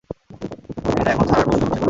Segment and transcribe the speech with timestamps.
[0.93, 1.77] এটা এখন ছাড়ার প্রশ্নই উঠছে না!